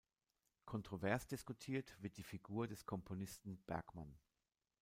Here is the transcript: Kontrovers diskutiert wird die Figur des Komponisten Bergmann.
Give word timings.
Kontrovers 0.65 1.27
diskutiert 1.27 1.95
wird 2.01 2.17
die 2.17 2.23
Figur 2.23 2.65
des 2.67 2.87
Komponisten 2.87 3.59
Bergmann. 3.67 4.17